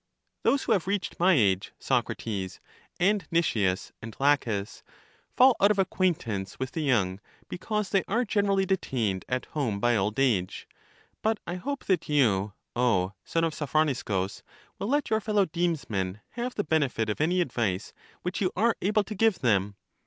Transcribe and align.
Those 0.41 0.63
who 0.63 0.71
have 0.71 0.87
reached 0.87 1.19
my 1.19 1.33
age, 1.35 1.73
Socrates 1.77 2.59
and 2.99 3.27
Nicias 3.29 3.91
and 4.01 4.15
Laches, 4.19 4.81
fall 5.37 5.55
out 5.61 5.69
of 5.69 5.77
acquaintance 5.77 6.57
with 6.57 6.71
the 6.71 6.81
young, 6.81 7.19
because 7.49 7.91
they 7.91 8.03
are 8.07 8.25
generally 8.25 8.65
detained 8.65 9.25
at 9.29 9.45
home 9.53 9.79
by 9.79 9.95
old 9.95 10.17
age; 10.17 10.67
but 11.21 11.39
I 11.45 11.53
hope 11.57 11.85
that 11.85 12.09
you, 12.09 12.53
O 12.75 13.13
son 13.23 13.43
of 13.43 13.53
So 13.53 13.67
phroniscus, 13.67 14.41
will 14.79 14.87
let 14.87 15.11
your 15.11 15.21
fellow 15.21 15.45
demesmen 15.45 16.19
have 16.31 16.55
the 16.55 16.63
benefit 16.63 17.07
of 17.07 17.21
any 17.21 17.39
advice 17.39 17.93
which 18.23 18.41
you 18.41 18.51
are 18.55 18.75
able 18.81 19.03
to 19.03 19.13
give 19.13 19.37
them. 19.41 19.75